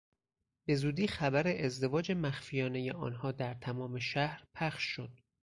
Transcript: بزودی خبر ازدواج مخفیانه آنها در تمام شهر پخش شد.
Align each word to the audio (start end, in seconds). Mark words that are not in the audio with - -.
بزودی 0.69 1.07
خبر 1.07 1.47
ازدواج 1.47 2.11
مخفیانه 2.11 2.93
آنها 2.93 3.31
در 3.31 3.53
تمام 3.53 3.99
شهر 3.99 4.43
پخش 4.55 4.83
شد. 4.83 5.17